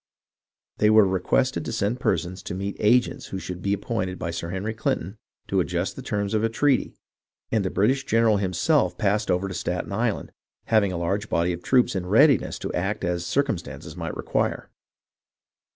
[0.79, 4.49] They were requested to send persons to meet agents who should be appointed by Sir
[4.49, 6.01] Henry Clinton to adjust the.
[6.01, 6.95] terms of a treaty,
[7.51, 10.31] and the British general himself passed over to Staten Island,
[10.65, 14.71] having a large body of troops in readiness to act as circumstances might require.